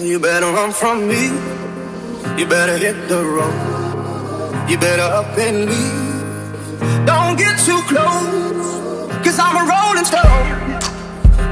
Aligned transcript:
You 0.00 0.20
better 0.20 0.46
run 0.46 0.70
from 0.70 1.08
me. 1.08 1.26
You 2.38 2.46
better 2.46 2.78
hit 2.78 3.08
the 3.08 3.24
road. 3.24 4.70
You 4.70 4.78
better 4.78 5.02
up 5.02 5.36
and 5.36 5.66
leave. 5.66 7.04
Don't 7.04 7.36
get 7.36 7.58
too 7.58 7.80
close. 7.88 9.18
Cause 9.24 9.40
I'm 9.40 9.56
a 9.56 9.64
rolling 9.66 10.04
stone. 10.04 10.46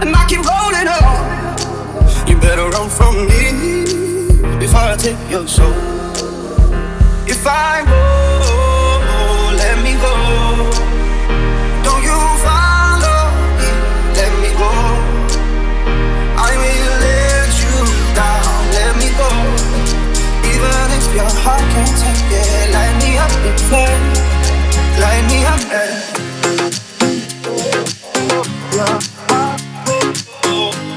And 0.00 0.14
I 0.14 0.24
keep 0.28 0.44
rolling 0.46 0.86
on. 0.86 2.28
You 2.28 2.36
better 2.38 2.68
run 2.68 2.88
from 2.88 3.26
me 3.26 4.58
before 4.60 4.80
I 4.80 4.96
take 4.96 5.18
your 5.28 5.48
soul. 5.48 5.74
If 7.26 7.44
I 7.46 7.84
go. 7.84 8.55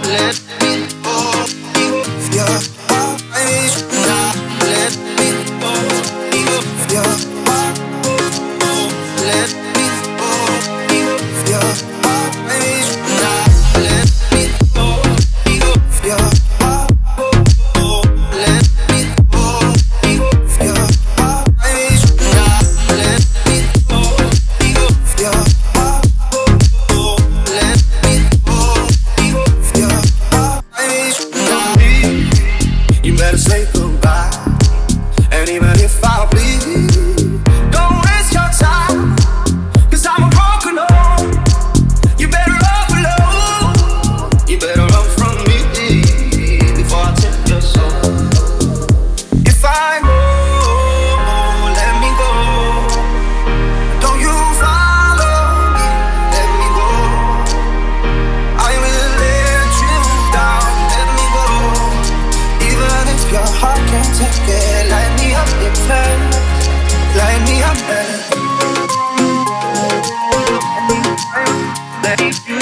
live 0.10 0.59
If 72.12 72.50
you 72.50 72.60